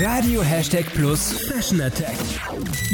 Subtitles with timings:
[0.00, 2.16] Radio Hashtag Plus Fashion Attack.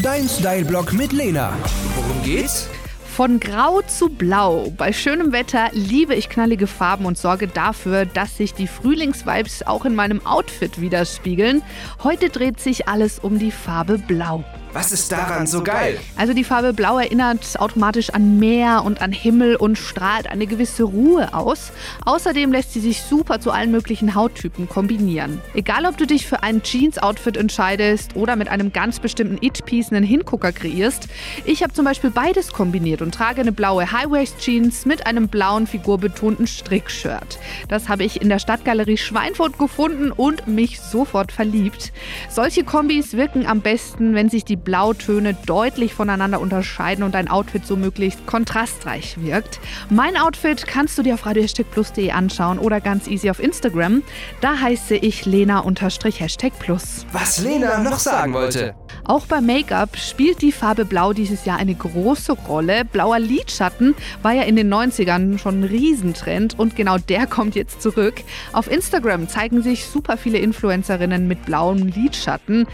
[0.02, 1.56] Dein Style-Blog mit Lena.
[1.94, 2.68] Worum geht's?
[3.06, 4.70] Von Grau zu Blau.
[4.76, 9.86] Bei schönem Wetter liebe ich knallige Farben und sorge dafür, dass sich die Frühlingsvibes auch
[9.86, 11.62] in meinem Outfit widerspiegeln.
[12.04, 14.44] Heute dreht sich alles um die Farbe Blau.
[14.72, 15.98] Was ist daran so geil?
[16.16, 20.84] Also die Farbe Blau erinnert automatisch an Meer und an Himmel und strahlt eine gewisse
[20.84, 21.72] Ruhe aus.
[22.04, 25.40] Außerdem lässt sie sich super zu allen möglichen Hauttypen kombinieren.
[25.54, 30.04] Egal ob du dich für ein Jeans-Outfit entscheidest oder mit einem ganz bestimmten It-Piece einen
[30.04, 31.08] Hingucker kreierst.
[31.44, 36.46] Ich habe zum Beispiel beides kombiniert und trage eine blaue High-Waist-Jeans mit einem blauen figurbetonten
[36.46, 37.40] Strickshirt.
[37.66, 41.92] Das habe ich in der Stadtgalerie Schweinfurt gefunden und mich sofort verliebt.
[42.28, 47.66] Solche Kombis wirken am besten, wenn sich die Blautöne deutlich voneinander unterscheiden und dein Outfit
[47.66, 49.60] so möglichst kontrastreich wirkt.
[49.88, 54.02] Mein Outfit kannst du dir auf radio-plus.de anschauen oder ganz easy auf Instagram.
[54.40, 57.06] Da heiße ich Lena-Hashtag Plus.
[57.12, 58.74] Was Lena noch sagen wollte.
[59.10, 62.84] Auch beim Make-up spielt die Farbe Blau dieses Jahr eine große Rolle.
[62.84, 67.82] Blauer Lidschatten war ja in den 90ern schon ein Riesentrend und genau der kommt jetzt
[67.82, 68.22] zurück.
[68.52, 72.68] Auf Instagram zeigen sich super viele Influencerinnen mit blauem Lidschatten.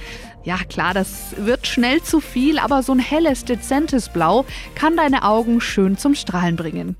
[0.44, 5.22] Ja, klar, das wird schnell zu viel, aber so ein helles, dezentes Blau kann deine
[5.22, 6.96] Augen schön zum Strahlen bringen.